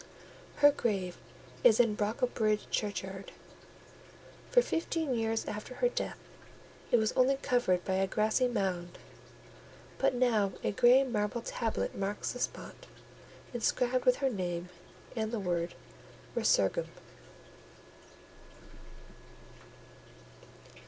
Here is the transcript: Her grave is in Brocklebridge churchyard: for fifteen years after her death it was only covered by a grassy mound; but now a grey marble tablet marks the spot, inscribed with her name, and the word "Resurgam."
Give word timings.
Her 0.65 0.71
grave 0.71 1.15
is 1.63 1.79
in 1.79 1.93
Brocklebridge 1.95 2.71
churchyard: 2.71 3.31
for 4.49 4.63
fifteen 4.63 5.13
years 5.13 5.45
after 5.45 5.75
her 5.75 5.89
death 5.89 6.17
it 6.89 6.97
was 6.97 7.11
only 7.11 7.35
covered 7.43 7.85
by 7.85 7.97
a 7.97 8.07
grassy 8.07 8.47
mound; 8.47 8.97
but 9.99 10.15
now 10.15 10.53
a 10.63 10.71
grey 10.71 11.03
marble 11.03 11.41
tablet 11.43 11.93
marks 11.93 12.31
the 12.31 12.39
spot, 12.39 12.87
inscribed 13.53 14.05
with 14.05 14.15
her 14.25 14.29
name, 14.31 14.69
and 15.15 15.31
the 15.31 15.39
word 15.39 15.75
"Resurgam." 16.33 16.87